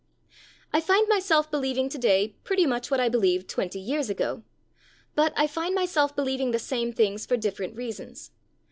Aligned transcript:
I 0.73 0.81
find 0.81 1.07
myself 1.07 1.51
believing 1.51 1.87
to 1.89 1.97
day 1.99 2.29
pretty 2.43 2.65
much 2.65 2.89
what 2.89 2.99
I 2.99 3.07
believed 3.07 3.47
twenty 3.47 3.77
years 3.79 4.09
ago; 4.09 4.41
but 5.13 5.31
I 5.37 5.45
find 5.45 5.75
myself 5.75 6.15
believing 6.15 6.49
the 6.49 6.57
same 6.57 6.91
things 6.91 7.27
for 7.27 7.37
different 7.37 7.75
reasons. 7.75 8.31